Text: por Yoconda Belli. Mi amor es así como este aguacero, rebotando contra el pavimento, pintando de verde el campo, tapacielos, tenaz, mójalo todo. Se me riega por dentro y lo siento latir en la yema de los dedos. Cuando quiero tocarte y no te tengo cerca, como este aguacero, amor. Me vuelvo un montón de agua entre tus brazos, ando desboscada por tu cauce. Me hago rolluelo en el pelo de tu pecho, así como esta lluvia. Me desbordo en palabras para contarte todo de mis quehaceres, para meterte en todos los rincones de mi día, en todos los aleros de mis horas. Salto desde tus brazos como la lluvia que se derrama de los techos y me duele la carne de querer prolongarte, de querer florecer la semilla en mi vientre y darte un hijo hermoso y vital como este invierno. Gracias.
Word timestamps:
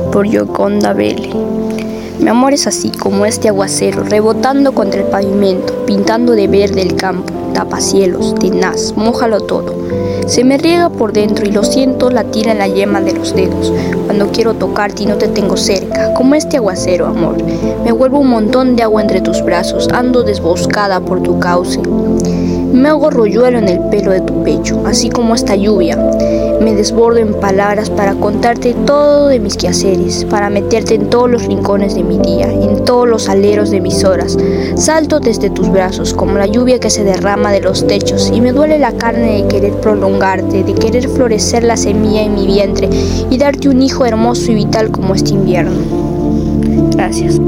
por 0.00 0.26
Yoconda 0.26 0.92
Belli. 0.92 1.32
Mi 2.18 2.28
amor 2.28 2.52
es 2.54 2.66
así 2.66 2.90
como 2.90 3.26
este 3.26 3.48
aguacero, 3.48 4.04
rebotando 4.04 4.72
contra 4.72 5.00
el 5.00 5.06
pavimento, 5.06 5.84
pintando 5.86 6.32
de 6.32 6.46
verde 6.46 6.82
el 6.82 6.94
campo, 6.94 7.32
tapacielos, 7.52 8.34
tenaz, 8.36 8.94
mójalo 8.96 9.40
todo. 9.40 9.74
Se 10.26 10.44
me 10.44 10.56
riega 10.56 10.88
por 10.88 11.12
dentro 11.12 11.44
y 11.46 11.50
lo 11.50 11.64
siento 11.64 12.10
latir 12.10 12.48
en 12.48 12.58
la 12.58 12.68
yema 12.68 13.00
de 13.00 13.12
los 13.14 13.34
dedos. 13.34 13.72
Cuando 14.12 14.30
quiero 14.30 14.52
tocarte 14.52 15.04
y 15.04 15.06
no 15.06 15.16
te 15.16 15.26
tengo 15.26 15.56
cerca, 15.56 16.12
como 16.12 16.34
este 16.34 16.58
aguacero, 16.58 17.06
amor. 17.06 17.42
Me 17.82 17.92
vuelvo 17.92 18.18
un 18.18 18.28
montón 18.28 18.76
de 18.76 18.82
agua 18.82 19.00
entre 19.00 19.22
tus 19.22 19.42
brazos, 19.42 19.88
ando 19.88 20.22
desboscada 20.22 21.00
por 21.00 21.22
tu 21.22 21.38
cauce. 21.38 21.80
Me 21.80 22.88
hago 22.88 23.10
rolluelo 23.10 23.58
en 23.58 23.68
el 23.68 23.80
pelo 23.90 24.12
de 24.12 24.20
tu 24.20 24.42
pecho, 24.42 24.82
así 24.86 25.08
como 25.08 25.34
esta 25.34 25.56
lluvia. 25.56 25.96
Me 26.60 26.74
desbordo 26.74 27.18
en 27.18 27.34
palabras 27.34 27.90
para 27.90 28.14
contarte 28.14 28.74
todo 28.86 29.28
de 29.28 29.40
mis 29.40 29.56
quehaceres, 29.56 30.24
para 30.24 30.48
meterte 30.48 30.94
en 30.94 31.10
todos 31.10 31.30
los 31.30 31.44
rincones 31.44 31.94
de 31.94 32.02
mi 32.02 32.18
día, 32.18 32.52
en 32.52 32.84
todos 32.84 33.08
los 33.08 33.28
aleros 33.28 33.70
de 33.70 33.80
mis 33.80 34.04
horas. 34.04 34.38
Salto 34.76 35.20
desde 35.20 35.50
tus 35.50 35.70
brazos 35.70 36.14
como 36.14 36.38
la 36.38 36.46
lluvia 36.46 36.78
que 36.78 36.88
se 36.88 37.04
derrama 37.04 37.52
de 37.52 37.60
los 37.60 37.86
techos 37.86 38.30
y 38.32 38.40
me 38.40 38.52
duele 38.52 38.78
la 38.78 38.92
carne 38.92 39.42
de 39.42 39.48
querer 39.48 39.72
prolongarte, 39.74 40.64
de 40.64 40.74
querer 40.74 41.08
florecer 41.08 41.64
la 41.64 41.76
semilla 41.76 42.22
en 42.22 42.34
mi 42.34 42.46
vientre 42.46 42.88
y 43.28 43.38
darte 43.38 43.68
un 43.68 43.82
hijo 43.82 44.01
hermoso 44.04 44.52
y 44.52 44.54
vital 44.56 44.90
como 44.90 45.14
este 45.14 45.30
invierno. 45.30 45.80
Gracias. 46.94 47.40